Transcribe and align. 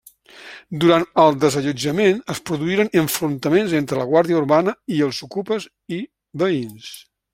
Durant 0.83 1.03
el 1.23 1.35
desallotjament, 1.43 2.23
es 2.35 2.41
produïren 2.51 2.89
enfrontaments 3.01 3.75
entre 3.81 4.01
la 4.01 4.09
Guàrdia 4.15 4.41
Urbana 4.41 4.75
i 4.97 5.03
els 5.09 5.21
okupes 5.29 5.69
i 6.01 6.01
veïns. 6.45 6.91